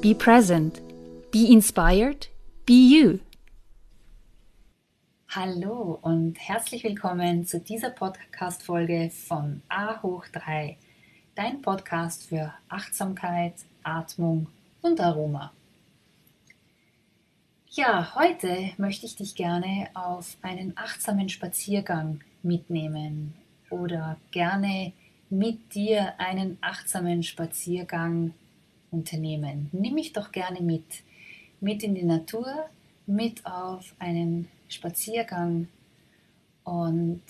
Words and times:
Be 0.00 0.14
present. 0.14 0.80
Be 1.30 1.52
inspired. 1.52 2.28
Be 2.64 2.72
you. 2.72 3.18
Hallo 5.28 5.98
und 6.00 6.36
herzlich 6.38 6.84
willkommen 6.84 7.44
zu 7.44 7.60
dieser 7.60 7.90
Podcast-Folge 7.90 9.10
von 9.10 9.60
A 9.68 10.00
hoch 10.00 10.24
3, 10.32 10.78
dein 11.34 11.60
Podcast 11.60 12.26
für 12.26 12.54
Achtsamkeit, 12.70 13.52
Atmung 13.82 14.46
und 14.80 14.98
Aroma. 15.02 15.52
Ja, 17.68 18.14
heute 18.14 18.70
möchte 18.78 19.04
ich 19.04 19.16
dich 19.16 19.34
gerne 19.34 19.90
auf 19.92 20.38
einen 20.40 20.72
achtsamen 20.78 21.28
Spaziergang 21.28 22.20
mitnehmen 22.42 23.34
oder 23.68 24.16
gerne 24.30 24.94
mit 25.28 25.74
dir 25.74 26.18
einen 26.18 26.56
achtsamen 26.62 27.22
Spaziergang 27.22 28.32
unternehmen. 28.90 29.68
Nimm 29.72 29.94
mich 29.94 30.12
doch 30.12 30.32
gerne 30.32 30.60
mit, 30.60 30.84
mit 31.60 31.82
in 31.82 31.94
die 31.94 32.04
Natur, 32.04 32.68
mit 33.06 33.44
auf 33.46 33.94
einen 33.98 34.48
Spaziergang 34.68 35.68
und 36.64 37.22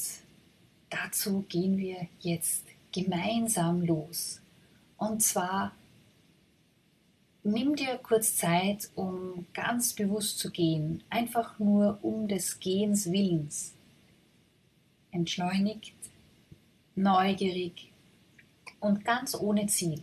dazu 0.91 1.45
gehen 1.49 1.79
wir 1.79 2.07
jetzt 2.21 2.65
gemeinsam 2.93 3.83
los. 3.83 4.41
Und 4.99 5.23
zwar 5.23 5.73
nimm 7.43 7.77
dir 7.77 7.99
kurz 8.03 8.37
Zeit, 8.37 8.91
um 8.95 9.47
ganz 9.55 9.95
bewusst 9.95 10.39
zu 10.39 10.51
gehen, 10.51 11.03
einfach 11.09 11.59
nur 11.59 11.99
um 12.03 12.29
des 12.29 12.61
Gehens 12.61 13.11
Willens. 13.11 13.75
Entschleunigt, 15.13 15.95
neugierig 16.95 17.91
und 18.79 19.05
ganz 19.05 19.35
ohne 19.35 19.67
Ziel. 19.67 20.03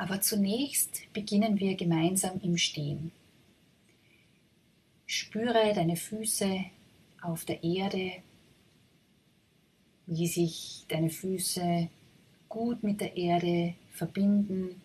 Aber 0.00 0.22
zunächst 0.22 1.12
beginnen 1.12 1.60
wir 1.60 1.74
gemeinsam 1.74 2.40
im 2.40 2.56
Stehen. 2.56 3.12
Spüre 5.04 5.74
deine 5.74 5.96
Füße 5.96 6.64
auf 7.20 7.44
der 7.44 7.62
Erde, 7.62 8.14
wie 10.06 10.26
sich 10.26 10.86
deine 10.88 11.10
Füße 11.10 11.90
gut 12.48 12.82
mit 12.82 13.02
der 13.02 13.14
Erde 13.14 13.74
verbinden 13.92 14.80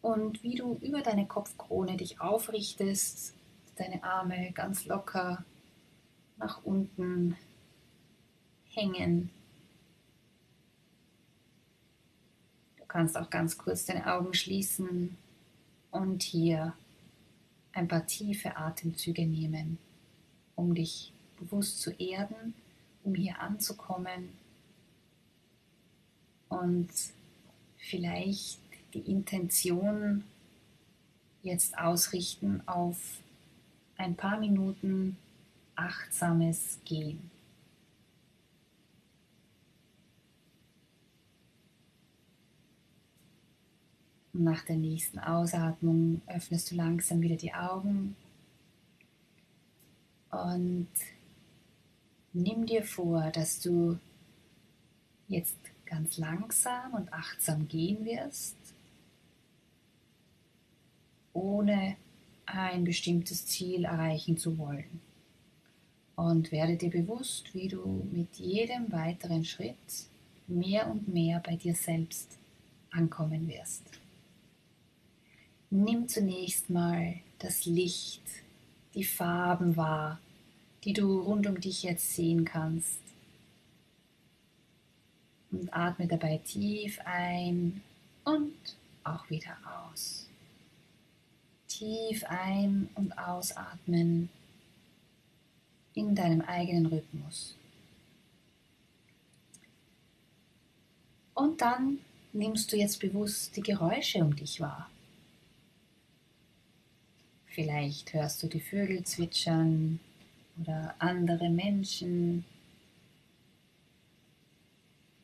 und 0.00 0.42
wie 0.42 0.54
du 0.54 0.78
über 0.80 1.02
deine 1.02 1.26
Kopfkrone 1.26 1.98
dich 1.98 2.22
aufrichtest, 2.22 3.34
deine 3.76 4.02
Arme 4.02 4.50
ganz 4.52 4.86
locker 4.86 5.44
nach 6.38 6.64
unten 6.64 7.36
hängen 8.70 9.30
kannst 12.88 13.16
auch 13.16 13.30
ganz 13.30 13.58
kurz 13.58 13.84
deine 13.84 14.12
Augen 14.12 14.34
schließen 14.34 15.16
und 15.90 16.22
hier 16.22 16.74
ein 17.72 17.88
paar 17.88 18.06
tiefe 18.06 18.56
Atemzüge 18.56 19.26
nehmen, 19.26 19.78
um 20.54 20.74
dich 20.74 21.12
bewusst 21.38 21.80
zu 21.80 21.90
erden, 21.92 22.54
um 23.04 23.14
hier 23.14 23.40
anzukommen 23.40 24.30
und 26.48 26.88
vielleicht 27.76 28.60
die 28.94 29.10
Intention 29.10 30.24
jetzt 31.42 31.76
ausrichten 31.78 32.62
auf 32.66 32.98
ein 33.96 34.16
paar 34.16 34.38
Minuten 34.38 35.16
achtsames 35.74 36.78
Gehen. 36.84 37.30
Und 44.36 44.44
nach 44.44 44.66
der 44.66 44.76
nächsten 44.76 45.18
Ausatmung 45.18 46.20
öffnest 46.26 46.70
du 46.70 46.74
langsam 46.74 47.22
wieder 47.22 47.36
die 47.36 47.54
Augen 47.54 48.14
und 50.30 50.88
nimm 52.34 52.66
dir 52.66 52.84
vor, 52.84 53.30
dass 53.30 53.60
du 53.60 53.98
jetzt 55.28 55.56
ganz 55.86 56.18
langsam 56.18 56.92
und 56.92 57.10
achtsam 57.14 57.66
gehen 57.66 58.04
wirst, 58.04 58.56
ohne 61.32 61.96
ein 62.44 62.84
bestimmtes 62.84 63.46
Ziel 63.46 63.86
erreichen 63.86 64.36
zu 64.36 64.58
wollen. 64.58 65.00
Und 66.14 66.52
werde 66.52 66.76
dir 66.76 66.90
bewusst, 66.90 67.54
wie 67.54 67.68
du 67.68 68.06
mit 68.12 68.36
jedem 68.36 68.92
weiteren 68.92 69.46
Schritt 69.46 69.76
mehr 70.46 70.90
und 70.90 71.08
mehr 71.08 71.40
bei 71.40 71.56
dir 71.56 71.74
selbst 71.74 72.36
ankommen 72.90 73.48
wirst. 73.48 73.82
Nimm 75.70 76.08
zunächst 76.08 76.70
mal 76.70 77.16
das 77.38 77.64
Licht, 77.64 78.22
die 78.94 79.04
Farben 79.04 79.76
wahr, 79.76 80.20
die 80.84 80.92
du 80.92 81.20
rund 81.20 81.46
um 81.46 81.60
dich 81.60 81.82
jetzt 81.82 82.14
sehen 82.14 82.44
kannst. 82.44 83.00
Und 85.50 85.72
atme 85.72 86.06
dabei 86.06 86.38
tief 86.38 87.00
ein 87.04 87.82
und 88.24 88.54
auch 89.02 89.28
wieder 89.28 89.56
aus. 89.90 90.28
Tief 91.66 92.24
ein 92.24 92.88
und 92.94 93.18
ausatmen 93.18 94.28
in 95.94 96.14
deinem 96.14 96.42
eigenen 96.42 96.86
Rhythmus. 96.86 97.56
Und 101.34 101.60
dann 101.60 101.98
nimmst 102.32 102.72
du 102.72 102.76
jetzt 102.76 103.00
bewusst 103.00 103.56
die 103.56 103.62
Geräusche 103.62 104.18
um 104.18 104.34
dich 104.36 104.60
wahr. 104.60 104.88
Vielleicht 107.56 108.12
hörst 108.12 108.42
du 108.42 108.48
die 108.48 108.60
Vögel 108.60 109.02
zwitschern 109.02 109.98
oder 110.60 110.94
andere 110.98 111.48
Menschen. 111.48 112.44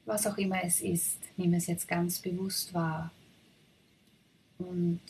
Was 0.07 0.27
auch 0.27 0.39
immer 0.39 0.65
es 0.65 0.81
ist, 0.81 1.19
nimm 1.37 1.53
es 1.53 1.67
jetzt 1.67 1.87
ganz 1.87 2.21
bewusst 2.21 2.73
wahr 2.73 3.13
und 4.57 5.03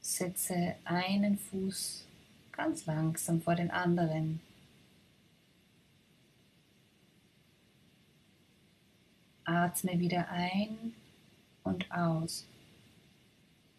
setze 0.00 0.74
einen 0.82 1.38
Fuß 1.38 2.04
ganz 2.50 2.84
langsam 2.86 3.40
vor 3.40 3.54
den 3.54 3.70
anderen. 3.70 4.40
Atme 9.44 10.00
wieder 10.00 10.28
ein 10.30 10.94
und 11.62 11.88
aus 11.92 12.44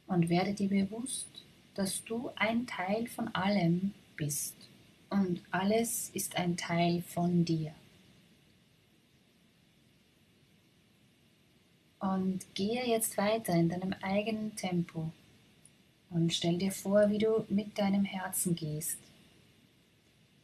und 0.08 0.30
werde 0.30 0.54
dir 0.54 0.70
bewusst, 0.70 1.44
dass 1.80 2.04
du 2.04 2.30
ein 2.36 2.68
Teil 2.68 3.08
von 3.08 3.34
allem 3.34 3.94
bist 4.18 4.54
und 5.10 5.42
alles 5.50 6.10
ist 6.14 6.36
ein 6.36 6.58
Teil 6.58 7.02
von 7.04 7.46
dir. 7.46 7.74
Und 12.02 12.54
gehe 12.54 12.86
jetzt 12.86 13.18
weiter 13.18 13.54
in 13.54 13.70
deinem 13.70 13.94
eigenen 14.02 14.54
Tempo 14.58 15.10
und 16.10 16.34
stell 16.34 16.58
dir 16.58 16.74
vor, 16.74 17.10
wie 17.12 17.18
du 17.18 17.46
mit 17.48 17.80
deinem 17.80 18.04
Herzen 18.04 18.56
gehst, 18.56 18.98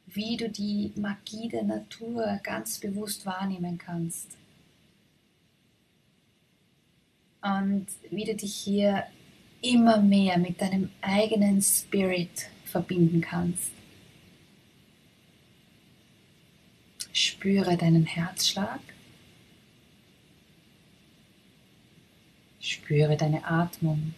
wie 0.06 0.38
du 0.38 0.50
die 0.50 0.94
Magie 0.96 1.50
der 1.50 1.64
Natur 1.64 2.40
ganz 2.44 2.80
bewusst 2.80 3.26
wahrnehmen 3.26 3.78
kannst 3.78 4.38
und 7.42 7.88
wie 8.10 8.24
du 8.24 8.36
dich 8.36 8.56
hier 8.56 9.04
immer 9.66 9.98
mehr 10.02 10.38
mit 10.38 10.62
deinem 10.62 10.90
eigenen 11.02 11.62
Spirit 11.62 12.50
verbinden 12.66 13.22
kannst. 13.22 13.72
Spüre 17.12 17.78
deinen 17.78 18.06
Herzschlag. 18.06 18.80
Spüre 22.60 23.16
deine 23.16 23.46
Atmung 23.46 24.14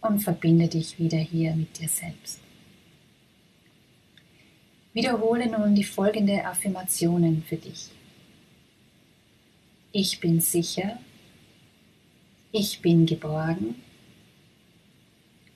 und 0.00 0.20
verbinde 0.20 0.68
dich 0.68 0.98
wieder 0.98 1.18
hier 1.18 1.54
mit 1.54 1.78
dir 1.78 1.88
selbst. 1.88 2.40
Wiederhole 4.92 5.50
nun 5.50 5.74
die 5.74 5.84
folgenden 5.84 6.40
Affirmationen 6.40 7.42
für 7.42 7.56
dich. 7.56 7.90
Ich 9.92 10.20
bin 10.20 10.40
sicher, 10.40 10.98
ich 12.56 12.80
bin 12.80 13.04
geborgen, 13.04 13.74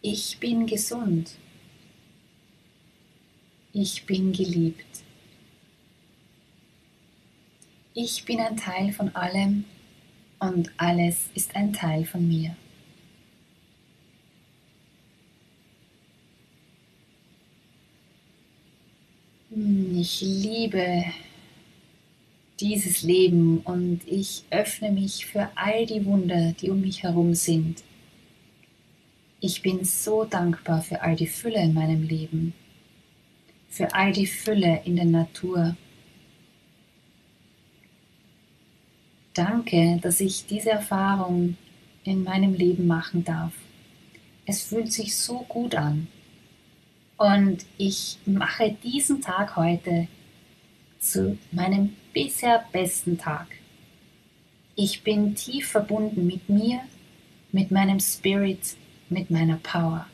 ich 0.03 0.37
bin 0.41 0.67
gesund, 0.67 1.31
ich 3.73 4.05
bin 4.05 4.33
geliebt. 4.33 4.85
Ich 7.95 8.25
bin 8.25 8.41
ein 8.41 8.57
Teil 8.57 8.93
von 8.93 9.15
allem 9.15 9.65
und 10.41 10.73
alles 10.77 11.31
ist 11.35 11.55
ein 11.55 11.73
Teil 11.73 12.05
von 12.05 12.27
mir. 12.27 12.57
Ich 19.51 20.21
liebe 20.21 21.05
dieses 22.61 23.03
Leben 23.03 23.59
und 23.59 24.01
ich 24.07 24.45
öffne 24.51 24.91
mich 24.91 25.27
für 25.27 25.49
all 25.55 25.87
die 25.87 26.05
Wunder, 26.05 26.53
die 26.61 26.71
um 26.71 26.81
mich 26.81 27.03
herum 27.03 27.35
sind. 27.35 27.83
Ich 29.41 29.63
bin 29.63 29.85
so 29.85 30.25
dankbar 30.25 30.83
für 30.83 31.03
all 31.03 31.15
die 31.15 31.29
Fülle 31.29 31.63
in 31.63 31.75
meinem 31.75 32.03
Leben, 32.03 32.55
für 33.69 33.95
all 33.95 34.13
die 34.13 34.27
Fülle 34.27 34.83
in 34.85 34.97
der 34.97 35.05
Natur. 35.05 35.77
Danke, 39.35 40.01
dass 40.03 40.21
ich 40.21 40.47
diese 40.47 40.71
Erfahrung 40.71 41.57
in 42.03 42.25
meinem 42.25 42.55
Leben 42.55 42.89
machen 42.89 43.25
darf. 43.25 43.53
Es 44.47 44.63
fühlt 44.63 44.93
sich 44.93 45.17
so 45.17 45.45
gut 45.49 45.77
an. 45.77 46.09
Und 47.17 47.65
ich 47.77 48.19
mache 48.27 48.77
diesen 48.83 49.21
Tag 49.21 49.57
heute 49.57 50.09
zu 50.99 51.39
meinem 51.53 51.97
bisher 52.13 52.65
besten 52.73 53.19
Tag. 53.19 53.47
Ich 54.75 55.03
bin 55.03 55.35
tief 55.35 55.71
verbunden 55.71 56.27
mit 56.27 56.49
mir, 56.49 56.81
mit 57.53 57.71
meinem 57.71 58.01
Spirit, 58.01 58.77
mit 59.09 59.31
meiner 59.31 59.57
Power. 59.57 60.07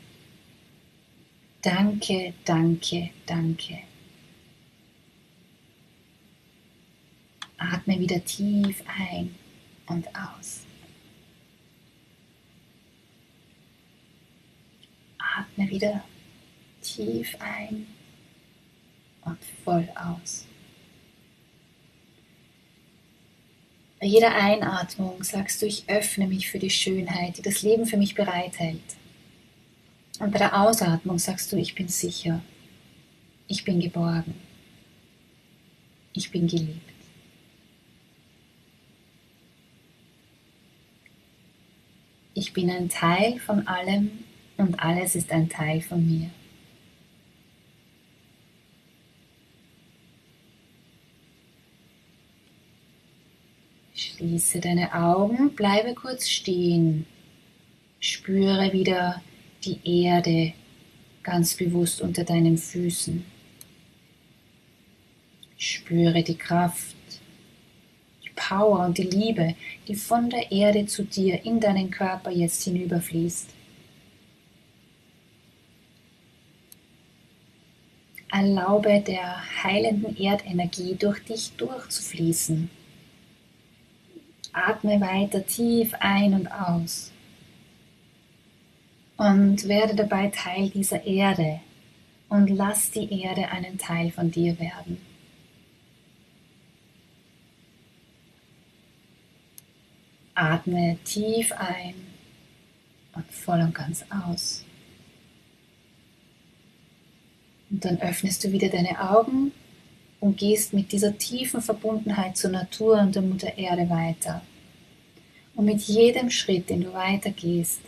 Danke, 1.61 2.33
danke, 2.45 3.09
danke. 3.25 3.79
Atme 7.57 7.99
wieder 7.99 8.23
tief 8.23 8.83
ein 8.85 9.35
und 9.87 10.07
aus. 10.09 10.65
Atme 15.17 15.69
wieder 15.69 16.03
tief 16.81 17.35
ein 17.39 17.87
und 19.23 19.39
voll 19.63 19.89
aus. 19.95 20.45
Bei 23.99 24.07
jeder 24.07 24.35
Einatmung 24.35 25.23
sagst 25.23 25.61
du, 25.61 25.65
ich 25.65 25.85
öffne 25.87 26.27
mich 26.27 26.49
für 26.49 26.59
die 26.59 26.69
Schönheit, 26.69 27.37
die 27.37 27.41
das 27.41 27.61
Leben 27.61 27.85
für 27.85 27.97
mich 27.97 28.13
bereithält. 28.13 28.81
Und 30.19 30.31
bei 30.31 30.39
der 30.39 30.59
Ausatmung 30.59 31.17
sagst 31.17 31.51
du, 31.51 31.57
ich 31.57 31.75
bin 31.75 31.87
sicher, 31.87 32.41
ich 33.47 33.63
bin 33.63 33.79
geborgen, 33.79 34.35
ich 36.13 36.31
bin 36.31 36.47
geliebt. 36.47 36.89
Ich 42.33 42.51
bin 42.51 42.69
ein 42.69 42.89
Teil 42.89 43.39
von 43.39 43.65
allem 43.65 44.11
und 44.57 44.77
alles 44.81 45.15
ist 45.15 45.31
ein 45.31 45.47
Teil 45.47 45.81
von 45.81 46.05
mir. 46.05 46.29
Schließe 54.15 54.61
deine 54.61 54.93
Augen, 54.93 55.55
bleibe 55.55 55.93
kurz 55.93 56.29
stehen. 56.29 57.05
Spüre 57.99 58.71
wieder 58.71 59.21
die 59.65 59.77
Erde 59.83 60.53
ganz 61.21 61.55
bewusst 61.55 62.01
unter 62.01 62.23
deinen 62.23 62.57
Füßen. 62.57 63.25
Spüre 65.57 66.23
die 66.23 66.37
Kraft, 66.37 66.95
die 68.23 68.29
Power 68.35 68.85
und 68.85 68.97
die 68.97 69.03
Liebe, 69.03 69.55
die 69.87 69.95
von 69.95 70.29
der 70.29 70.49
Erde 70.49 70.85
zu 70.85 71.03
dir 71.03 71.43
in 71.43 71.59
deinen 71.59 71.91
Körper 71.91 72.31
jetzt 72.31 72.63
hinüberfließt. 72.63 73.49
Erlaube 78.31 79.01
der 79.05 79.63
heilenden 79.63 80.15
Erdenergie 80.17 80.95
durch 80.95 81.21
dich 81.25 81.51
durchzufließen. 81.57 82.69
Atme 84.55 85.01
weiter 85.01 85.45
tief 85.45 85.93
ein 85.99 86.33
und 86.33 86.47
aus. 86.47 87.11
Und 89.17 89.67
werde 89.67 89.95
dabei 89.95 90.29
Teil 90.29 90.69
dieser 90.69 91.05
Erde 91.05 91.59
und 92.29 92.47
lass 92.47 92.91
die 92.91 93.21
Erde 93.21 93.49
einen 93.49 93.77
Teil 93.77 94.11
von 94.11 94.31
dir 94.31 94.57
werden. 94.59 94.97
Atme 100.33 100.97
tief 101.03 101.51
ein 101.53 101.95
und 103.13 103.29
voll 103.31 103.61
und 103.61 103.75
ganz 103.75 104.05
aus. 104.09 104.63
Und 107.69 107.83
dann 107.83 108.01
öffnest 108.01 108.43
du 108.43 108.51
wieder 108.51 108.69
deine 108.69 108.99
Augen 108.99 109.51
und 110.19 110.37
gehst 110.37 110.73
mit 110.73 110.91
dieser 110.91 111.17
tiefen 111.17 111.61
Verbundenheit 111.61 112.37
zur 112.37 112.51
Natur 112.51 112.99
und 112.99 113.15
der 113.15 113.21
Mutter 113.21 113.57
Erde 113.57 113.89
weiter. 113.89 114.41
Und 115.55 115.65
mit 115.65 115.81
jedem 115.81 116.29
Schritt, 116.29 116.69
den 116.69 116.81
du 116.81 116.93
weitergehst, 116.93 117.81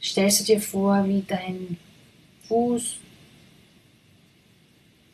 stellst 0.00 0.40
du 0.40 0.44
dir 0.44 0.60
vor, 0.60 1.06
wie 1.06 1.22
dein 1.26 1.76
Fuß, 2.48 2.96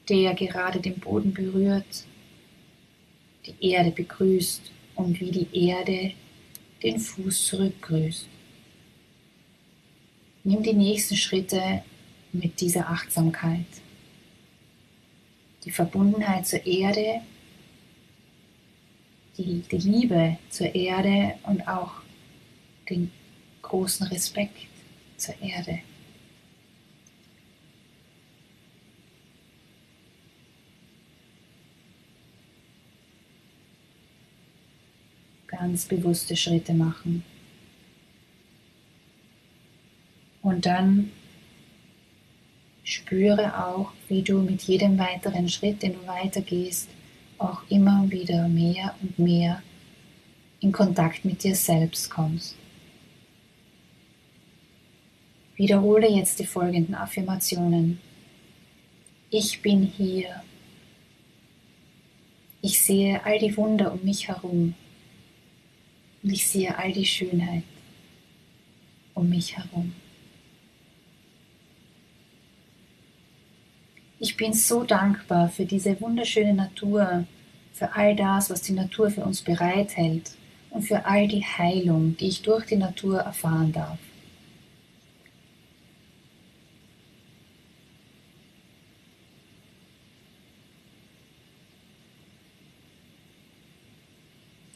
der 0.08 0.34
gerade 0.34 0.80
den 0.80 0.98
Boden 0.98 1.34
berührt, 1.34 2.04
die 3.46 3.70
Erde 3.70 3.90
begrüßt 3.90 4.70
und 4.94 5.20
wie 5.20 5.30
die 5.30 5.68
Erde 5.68 6.12
den 6.82 6.98
Fuß 6.98 7.46
zurückgrüßt. 7.46 8.26
Nimm 10.44 10.62
die 10.62 10.72
nächsten 10.72 11.16
Schritte 11.16 11.82
mit 12.32 12.60
dieser 12.60 12.88
Achtsamkeit 12.88 13.66
die 15.68 15.74
Verbundenheit 15.74 16.46
zur 16.46 16.64
Erde, 16.64 17.20
die, 19.36 19.62
die 19.70 19.76
Liebe 19.76 20.38
zur 20.48 20.74
Erde 20.74 21.34
und 21.42 21.68
auch 21.68 21.92
den 22.88 23.10
großen 23.60 24.06
Respekt 24.06 24.56
zur 25.18 25.34
Erde. 25.42 25.80
Ganz 35.48 35.84
bewusste 35.84 36.34
Schritte 36.34 36.72
machen. 36.72 37.24
Und 40.40 40.64
dann 40.64 41.10
Spüre 42.88 43.66
auch, 43.66 43.92
wie 44.08 44.22
du 44.22 44.38
mit 44.38 44.62
jedem 44.62 44.98
weiteren 44.98 45.46
Schritt, 45.50 45.82
den 45.82 45.92
du 45.92 46.06
weitergehst, 46.06 46.88
auch 47.36 47.60
immer 47.68 48.10
wieder 48.10 48.48
mehr 48.48 48.94
und 49.02 49.18
mehr 49.18 49.62
in 50.60 50.72
Kontakt 50.72 51.22
mit 51.22 51.44
dir 51.44 51.54
selbst 51.54 52.08
kommst. 52.08 52.56
Wiederhole 55.56 56.08
jetzt 56.08 56.38
die 56.38 56.46
folgenden 56.46 56.94
Affirmationen. 56.94 58.00
Ich 59.28 59.60
bin 59.60 59.82
hier. 59.82 60.42
Ich 62.62 62.80
sehe 62.80 63.22
all 63.22 63.38
die 63.38 63.54
Wunder 63.58 63.92
um 63.92 64.02
mich 64.02 64.28
herum. 64.28 64.72
Und 66.22 66.32
ich 66.32 66.48
sehe 66.48 66.78
all 66.78 66.90
die 66.94 67.04
Schönheit 67.04 67.64
um 69.12 69.28
mich 69.28 69.58
herum. 69.58 69.92
Ich 74.20 74.36
bin 74.36 74.52
so 74.52 74.82
dankbar 74.82 75.48
für 75.48 75.64
diese 75.64 76.00
wunderschöne 76.00 76.52
Natur, 76.52 77.24
für 77.72 77.94
all 77.94 78.16
das, 78.16 78.50
was 78.50 78.62
die 78.62 78.72
Natur 78.72 79.10
für 79.10 79.24
uns 79.24 79.42
bereithält 79.42 80.32
und 80.70 80.82
für 80.82 81.06
all 81.06 81.28
die 81.28 81.44
Heilung, 81.44 82.16
die 82.16 82.26
ich 82.26 82.42
durch 82.42 82.66
die 82.66 82.76
Natur 82.76 83.20
erfahren 83.20 83.72
darf. 83.72 83.98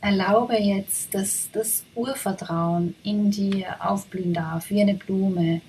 Erlaube 0.00 0.56
jetzt, 0.58 1.14
dass 1.14 1.48
das 1.52 1.84
Urvertrauen 1.96 2.94
in 3.02 3.32
dir 3.32 3.76
aufblühen 3.80 4.34
darf, 4.34 4.70
wie 4.70 4.80
eine 4.80 4.94
Blume. 4.94 5.62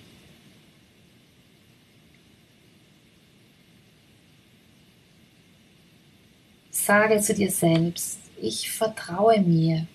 Sage 6.86 7.22
zu 7.22 7.34
dir 7.34 7.50
selbst, 7.50 8.20
ich 8.42 8.70
vertraue 8.70 9.40
mir, 9.40 9.88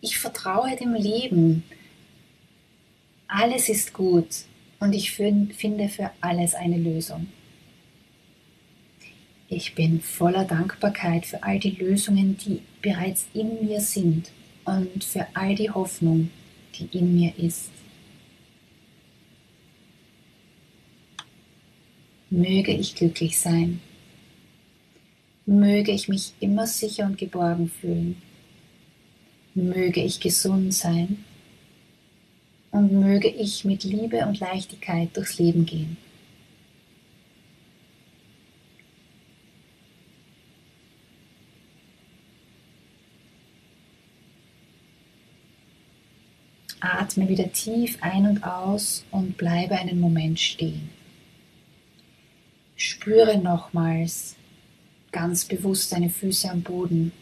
ich 0.00 0.18
vertraue 0.18 0.74
dem 0.74 0.94
Leben. 0.94 1.62
Alles 3.28 3.68
ist 3.68 3.92
gut 3.92 4.46
und 4.80 4.94
ich 4.94 5.10
finde 5.12 5.88
für 5.90 6.10
alles 6.22 6.54
eine 6.54 6.78
Lösung. 6.78 7.26
Ich 9.50 9.74
bin 9.74 10.00
voller 10.00 10.46
Dankbarkeit 10.46 11.26
für 11.26 11.42
all 11.42 11.58
die 11.58 11.72
Lösungen, 11.72 12.38
die 12.38 12.62
bereits 12.80 13.26
in 13.34 13.66
mir 13.66 13.82
sind 13.82 14.30
und 14.64 15.04
für 15.04 15.26
all 15.34 15.54
die 15.54 15.70
Hoffnung, 15.70 16.30
die 16.78 16.88
in 16.96 17.14
mir 17.14 17.34
ist. 17.36 17.70
Möge 22.30 22.72
ich 22.72 22.94
glücklich 22.94 23.38
sein. 23.38 23.82
Möge 25.46 25.92
ich 25.92 26.08
mich 26.08 26.32
immer 26.40 26.66
sicher 26.66 27.06
und 27.06 27.18
geborgen 27.18 27.70
fühlen. 27.70 28.20
Möge 29.54 30.02
ich 30.02 30.20
gesund 30.20 30.74
sein 30.74 31.24
und 32.72 32.92
möge 32.92 33.28
ich 33.28 33.64
mit 33.64 33.84
Liebe 33.84 34.26
und 34.26 34.40
Leichtigkeit 34.40 35.16
durchs 35.16 35.38
Leben 35.38 35.64
gehen. 35.64 35.96
Atme 46.80 47.28
wieder 47.28 47.50
tief 47.52 47.98
ein 48.00 48.26
und 48.26 48.44
aus 48.44 49.04
und 49.10 49.36
bleibe 49.36 49.76
einen 49.76 50.00
Moment 50.00 50.38
stehen. 50.38 50.90
Spüre 52.76 53.38
nochmals 53.38 54.36
ganz 55.12 55.44
bewusst 55.44 55.92
deine 55.92 56.10
Füße 56.10 56.50
am 56.50 56.62
Boden 56.62 57.12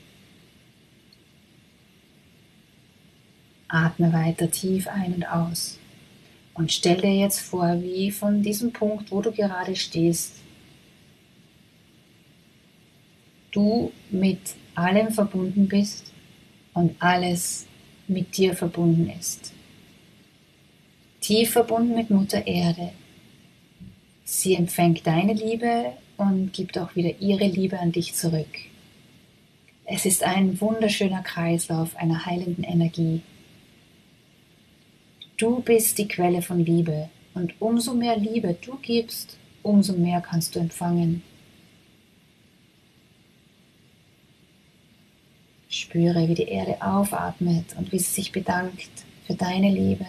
Atme 3.75 4.13
weiter 4.13 4.51
tief 4.51 4.87
ein 4.87 5.15
und 5.15 5.25
aus. 5.25 5.79
Und 6.55 6.71
stell 6.71 7.01
dir 7.01 7.13
jetzt 7.13 7.41
vor, 7.41 7.83
wie 7.83 8.13
von 8.13 8.43
diesem 8.43 8.73
Punkt, 8.73 9.11
wo 9.11 9.21
du 9.21 9.33
gerade 9.33 9.75
stehst, 9.75 10.35
du 13.51 13.93
mit 14.11 14.39
allem 14.77 15.11
verbunden 15.11 15.67
bist 15.67 16.13
und 16.73 16.95
alles 17.01 17.67
mit 18.07 18.37
dir 18.37 18.55
verbunden 18.55 19.11
ist. 19.19 19.53
Tief 21.21 21.51
verbunden 21.51 21.97
mit 21.97 22.11
Mutter 22.11 22.47
Erde. 22.47 22.93
Sie 24.25 24.55
empfängt 24.55 25.07
deine 25.07 25.33
Liebe 25.33 25.95
und 26.17 26.53
gibt 26.53 26.79
auch 26.79 26.95
wieder 26.97 27.21
ihre 27.21 27.47
Liebe 27.47 27.79
an 27.79 27.93
dich 27.93 28.15
zurück. 28.15 28.49
Es 29.85 30.07
ist 30.07 30.23
ein 30.23 30.61
wunderschöner 30.61 31.23
Kreislauf 31.23 31.97
einer 31.97 32.25
heilenden 32.25 32.65
Energie. 32.65 33.21
Du 35.37 35.61
bist 35.61 35.99
die 35.99 36.09
Quelle 36.09 36.41
von 36.43 36.65
Liebe 36.65 37.11
und 37.35 37.61
umso 37.61 37.93
mehr 37.93 38.17
Liebe 38.17 38.57
du 38.65 38.77
gibst, 38.81 39.37
umso 39.63 39.93
mehr 39.95 40.21
kannst 40.21 40.55
du 40.55 40.61
empfangen. 40.61 41.23
Spüre, 45.69 46.29
wie 46.29 46.35
die 46.35 46.49
Erde 46.49 46.81
aufatmet 46.81 47.77
und 47.77 47.91
wie 47.91 47.99
sie 47.99 48.15
sich 48.15 48.31
bedankt 48.31 48.91
für 49.27 49.35
deine 49.35 49.71
Liebe. 49.71 50.07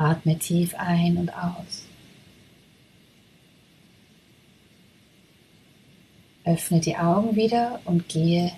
Atme 0.00 0.38
tief 0.38 0.74
ein 0.78 1.18
und 1.18 1.28
aus. 1.28 1.84
Öffne 6.42 6.80
die 6.80 6.96
Augen 6.96 7.36
wieder 7.36 7.82
und 7.84 8.08
gehe 8.08 8.50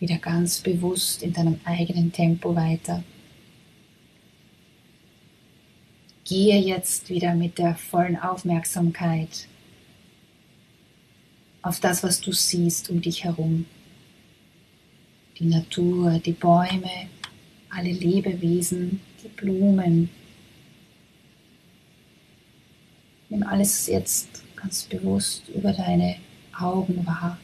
wieder 0.00 0.18
ganz 0.18 0.60
bewusst 0.60 1.22
in 1.22 1.32
deinem 1.32 1.58
eigenen 1.64 2.12
Tempo 2.12 2.54
weiter. 2.54 3.02
Gehe 6.24 6.60
jetzt 6.60 7.08
wieder 7.08 7.34
mit 7.34 7.56
der 7.56 7.74
vollen 7.74 8.18
Aufmerksamkeit 8.18 9.48
auf 11.62 11.80
das, 11.80 12.02
was 12.02 12.20
du 12.20 12.32
siehst 12.32 12.90
um 12.90 13.00
dich 13.00 13.24
herum. 13.24 13.64
Die 15.38 15.46
Natur, 15.46 16.18
die 16.18 16.32
Bäume, 16.32 17.08
alle 17.70 17.92
Lebewesen, 17.92 19.00
die 19.24 19.28
Blumen. 19.28 20.19
Nimm 23.30 23.44
alles 23.44 23.86
jetzt 23.86 24.28
ganz 24.56 24.82
bewusst 24.82 25.48
über 25.48 25.72
deine 25.72 26.16
Augen 26.58 27.06
wahr. 27.06 27.38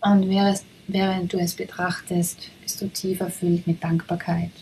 Und 0.00 0.30
während 0.86 1.32
du 1.32 1.38
es 1.38 1.54
betrachtest, 1.54 2.50
bist 2.62 2.80
du 2.80 2.88
tief 2.88 3.20
erfüllt 3.20 3.66
mit 3.66 3.82
Dankbarkeit, 3.82 4.52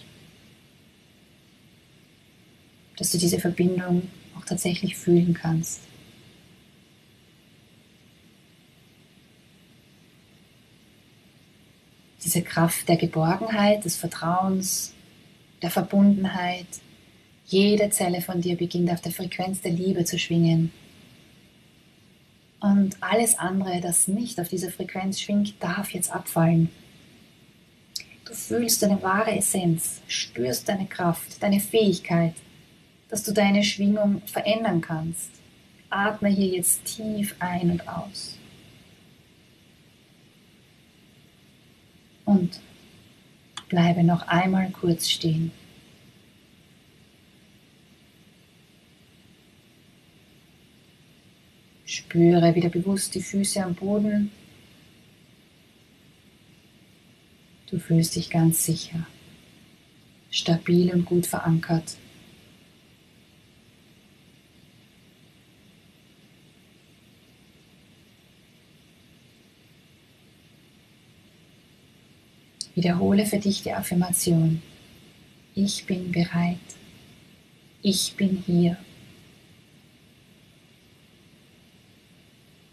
dass 2.96 3.12
du 3.12 3.18
diese 3.18 3.38
Verbindung 3.38 4.08
auch 4.38 4.44
tatsächlich 4.44 4.96
fühlen 4.96 5.34
kannst. 5.34 5.80
Diese 12.36 12.44
Kraft 12.44 12.86
der 12.86 12.96
Geborgenheit, 12.96 13.86
des 13.86 13.96
Vertrauens, 13.96 14.92
der 15.62 15.70
Verbundenheit. 15.70 16.66
Jede 17.46 17.88
Zelle 17.88 18.20
von 18.20 18.42
dir 18.42 18.58
beginnt 18.58 18.90
auf 18.90 19.00
der 19.00 19.12
Frequenz 19.12 19.62
der 19.62 19.72
Liebe 19.72 20.04
zu 20.04 20.18
schwingen 20.18 20.70
und 22.60 22.96
alles 23.00 23.38
andere, 23.38 23.80
das 23.80 24.06
nicht 24.06 24.38
auf 24.38 24.48
dieser 24.48 24.70
Frequenz 24.70 25.18
schwingt, 25.18 25.54
darf 25.60 25.92
jetzt 25.92 26.12
abfallen. 26.12 26.68
Du 28.26 28.34
fühlst 28.34 28.82
deine 28.82 29.02
wahre 29.02 29.34
Essenz, 29.34 30.02
spürst 30.06 30.68
deine 30.68 30.84
Kraft, 30.84 31.42
deine 31.42 31.60
Fähigkeit, 31.60 32.34
dass 33.08 33.22
du 33.22 33.32
deine 33.32 33.64
Schwingung 33.64 34.20
verändern 34.26 34.82
kannst. 34.82 35.30
Atme 35.88 36.28
hier 36.28 36.48
jetzt 36.48 36.84
tief 36.84 37.34
ein 37.38 37.70
und 37.70 37.88
aus. 37.88 38.36
Und 42.26 42.60
bleibe 43.68 44.04
noch 44.04 44.28
einmal 44.28 44.70
kurz 44.70 45.08
stehen. 45.08 45.52
Spüre 51.86 52.54
wieder 52.54 52.68
bewusst 52.68 53.14
die 53.14 53.22
Füße 53.22 53.64
am 53.64 53.74
Boden. 53.74 54.30
Du 57.70 57.78
fühlst 57.78 58.16
dich 58.16 58.28
ganz 58.28 58.64
sicher, 58.64 59.06
stabil 60.30 60.92
und 60.92 61.04
gut 61.04 61.26
verankert. 61.26 61.96
Wiederhole 72.76 73.24
für 73.24 73.38
dich 73.38 73.62
die 73.62 73.72
Affirmation. 73.72 74.60
Ich 75.54 75.86
bin 75.86 76.12
bereit. 76.12 76.58
Ich 77.80 78.14
bin 78.16 78.42
hier. 78.44 78.76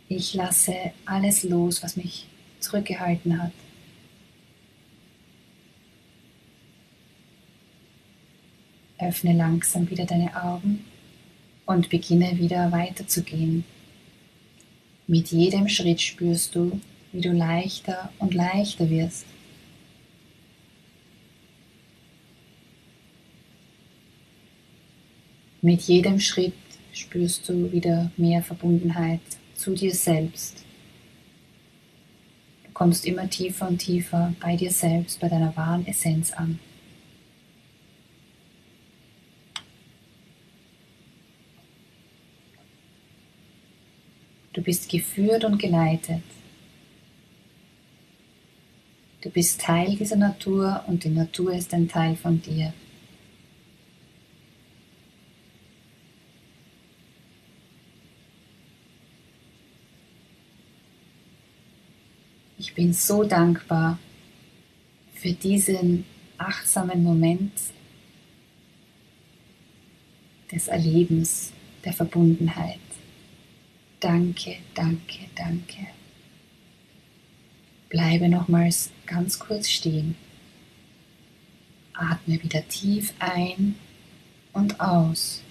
Ich 0.09 0.33
lasse 0.33 0.91
alles 1.05 1.43
los, 1.43 1.81
was 1.81 1.95
mich 1.95 2.27
zurückgehalten 2.59 3.41
hat. 3.41 3.53
Öffne 8.99 9.33
langsam 9.33 9.89
wieder 9.89 10.05
deine 10.05 10.35
Augen 10.35 10.83
und 11.65 11.89
beginne 11.89 12.37
wieder 12.37 12.73
weiterzugehen. 12.73 13.63
Mit 15.07 15.29
jedem 15.29 15.69
Schritt 15.69 16.01
spürst 16.01 16.55
du, 16.55 16.81
wie 17.13 17.21
du 17.21 17.31
leichter 17.31 18.11
und 18.19 18.33
leichter 18.33 18.89
wirst. 18.89 19.25
Mit 25.63 25.83
jedem 25.83 26.19
Schritt 26.19 26.53
spürst 26.91 27.47
du 27.47 27.71
wieder 27.71 28.11
mehr 28.17 28.43
Verbundenheit 28.43 29.21
zu 29.55 29.73
dir 29.73 29.95
selbst. 29.95 30.65
Du 32.65 32.71
kommst 32.73 33.05
immer 33.05 33.29
tiefer 33.29 33.69
und 33.69 33.77
tiefer 33.77 34.35
bei 34.41 34.57
dir 34.57 34.71
selbst, 34.71 35.21
bei 35.21 35.29
deiner 35.29 35.55
wahren 35.55 35.87
Essenz 35.87 36.33
an. 36.33 36.59
Du 44.51 44.61
bist 44.61 44.89
geführt 44.89 45.45
und 45.45 45.59
geleitet. 45.59 46.23
Du 49.21 49.29
bist 49.29 49.61
Teil 49.61 49.95
dieser 49.95 50.17
Natur 50.17 50.83
und 50.87 51.05
die 51.05 51.09
Natur 51.09 51.53
ist 51.53 51.73
ein 51.73 51.87
Teil 51.87 52.17
von 52.17 52.41
dir. 52.41 52.73
Ich 62.63 62.72
bin 62.83 62.91
so 62.91 63.23
dankbar 63.23 63.97
für 65.15 65.31
diesen 65.31 66.03
achtsamen 66.37 67.01
Moment 67.01 67.53
des 70.51 70.67
Erlebens, 70.67 71.53
der 71.85 71.93
Verbundenheit. 71.93 72.81
Danke, 74.01 74.57
danke, 74.75 75.19
danke. 75.33 75.87
Bleibe 77.87 78.27
nochmals 78.27 78.91
ganz 79.05 79.39
kurz 79.39 79.69
stehen. 79.69 80.17
Atme 81.93 82.43
wieder 82.43 82.67
tief 82.67 83.13
ein 83.19 83.75
und 84.51 84.77
aus. 84.81 85.41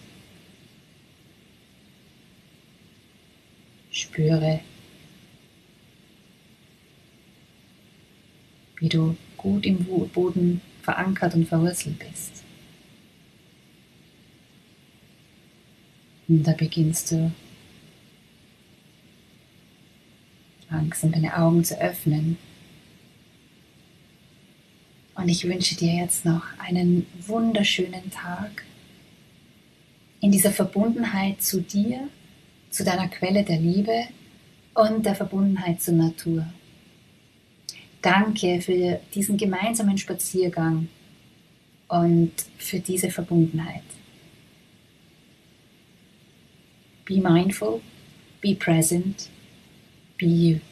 Spüre 3.90 4.60
wie 8.82 8.88
du 8.88 9.16
gut 9.36 9.64
im 9.64 9.86
Boden 10.12 10.60
verankert 10.82 11.36
und 11.36 11.48
verwurzelt 11.48 12.00
bist. 12.00 12.42
Und 16.26 16.42
da 16.42 16.52
beginnst 16.52 17.12
du 17.12 17.30
langsam 20.68 21.12
deine 21.12 21.36
Augen 21.36 21.62
zu 21.62 21.80
öffnen. 21.80 22.36
Und 25.14 25.28
ich 25.28 25.44
wünsche 25.44 25.76
dir 25.76 25.94
jetzt 25.94 26.24
noch 26.24 26.42
einen 26.58 27.06
wunderschönen 27.24 28.10
Tag 28.10 28.64
in 30.20 30.32
dieser 30.32 30.50
Verbundenheit 30.50 31.40
zu 31.40 31.60
dir, 31.60 32.08
zu 32.70 32.82
deiner 32.82 33.06
Quelle 33.06 33.44
der 33.44 33.60
Liebe 33.60 34.06
und 34.74 35.06
der 35.06 35.14
Verbundenheit 35.14 35.80
zur 35.80 35.94
Natur. 35.94 36.46
Danke 38.02 38.60
für 38.60 39.00
diesen 39.14 39.36
gemeinsamen 39.36 39.96
Spaziergang 39.96 40.88
und 41.88 42.32
für 42.58 42.80
diese 42.80 43.10
Verbundenheit. 43.10 43.84
Be 47.04 47.20
mindful, 47.20 47.80
be 48.40 48.54
present, 48.54 49.28
be 50.18 50.26
you. 50.26 50.71